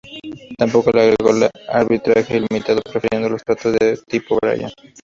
[0.57, 4.71] Tampoco le agradó el arbitraje ilimitado, prefiriendo los tratados de tipo Bryan.